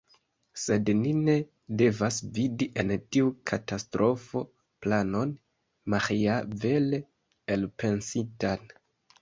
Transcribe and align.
Sed 0.59 0.87
ni 1.01 1.09
ne 1.25 1.33
devas 1.81 2.17
vidi 2.37 2.67
en 2.83 2.93
tiu 3.17 3.27
katastrofo 3.51 4.43
planon 4.87 5.35
maĥiavele 5.95 7.03
elpensitan. 7.59 8.67